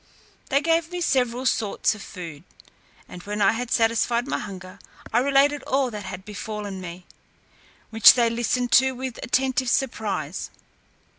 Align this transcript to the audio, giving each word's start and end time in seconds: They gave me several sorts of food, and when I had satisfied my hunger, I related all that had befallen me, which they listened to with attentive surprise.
They 0.49 0.61
gave 0.61 0.91
me 0.91 0.99
several 0.99 1.45
sorts 1.45 1.93
of 1.93 2.01
food, 2.01 2.43
and 3.07 3.21
when 3.21 3.39
I 3.39 3.51
had 3.51 3.69
satisfied 3.69 4.25
my 4.27 4.39
hunger, 4.39 4.79
I 5.13 5.19
related 5.19 5.61
all 5.67 5.91
that 5.91 6.05
had 6.05 6.25
befallen 6.25 6.81
me, 6.81 7.05
which 7.91 8.15
they 8.15 8.27
listened 8.27 8.71
to 8.71 8.93
with 8.95 9.19
attentive 9.21 9.69
surprise. 9.69 10.49